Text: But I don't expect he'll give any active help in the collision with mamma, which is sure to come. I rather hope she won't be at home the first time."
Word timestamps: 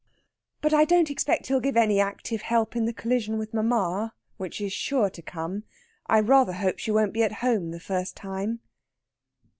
But 0.61 0.73
I 0.73 0.83
don't 0.83 1.11
expect 1.11 1.45
he'll 1.45 1.59
give 1.59 1.77
any 1.77 1.99
active 1.99 2.41
help 2.41 2.75
in 2.75 2.85
the 2.85 2.91
collision 2.91 3.37
with 3.37 3.53
mamma, 3.53 4.15
which 4.37 4.59
is 4.59 4.73
sure 4.73 5.11
to 5.11 5.21
come. 5.21 5.63
I 6.07 6.19
rather 6.21 6.53
hope 6.53 6.79
she 6.79 6.89
won't 6.89 7.13
be 7.13 7.21
at 7.21 7.33
home 7.45 7.69
the 7.69 7.79
first 7.79 8.15
time." 8.15 8.61